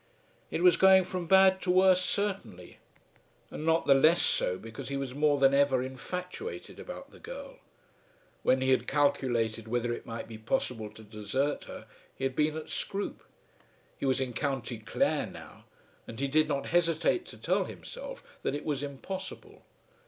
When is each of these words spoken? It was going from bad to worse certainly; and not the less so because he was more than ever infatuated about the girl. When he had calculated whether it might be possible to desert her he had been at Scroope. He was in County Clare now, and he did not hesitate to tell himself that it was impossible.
It 0.49 0.63
was 0.63 0.77
going 0.77 1.03
from 1.03 1.27
bad 1.27 1.61
to 1.61 1.69
worse 1.69 2.03
certainly; 2.03 2.79
and 3.51 3.63
not 3.63 3.85
the 3.85 3.93
less 3.93 4.19
so 4.23 4.57
because 4.57 4.89
he 4.89 4.97
was 4.97 5.13
more 5.13 5.37
than 5.39 5.53
ever 5.53 5.83
infatuated 5.83 6.79
about 6.79 7.11
the 7.11 7.19
girl. 7.19 7.59
When 8.41 8.61
he 8.61 8.71
had 8.71 8.87
calculated 8.87 9.67
whether 9.67 9.93
it 9.93 10.07
might 10.07 10.27
be 10.27 10.39
possible 10.39 10.89
to 10.89 11.03
desert 11.03 11.65
her 11.65 11.85
he 12.15 12.23
had 12.23 12.35
been 12.35 12.57
at 12.57 12.71
Scroope. 12.71 13.23
He 13.95 14.07
was 14.07 14.19
in 14.19 14.33
County 14.33 14.79
Clare 14.79 15.27
now, 15.27 15.65
and 16.07 16.19
he 16.19 16.27
did 16.27 16.47
not 16.47 16.69
hesitate 16.69 17.25
to 17.27 17.37
tell 17.37 17.65
himself 17.65 18.23
that 18.41 18.55
it 18.55 18.65
was 18.65 18.81
impossible. 18.81 19.61